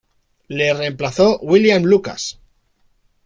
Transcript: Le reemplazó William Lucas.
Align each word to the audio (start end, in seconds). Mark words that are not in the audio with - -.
Le 0.49 0.71
reemplazó 0.73 1.37
William 1.43 1.83
Lucas. 1.83 2.39